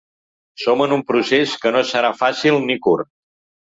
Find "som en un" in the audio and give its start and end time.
0.63-1.03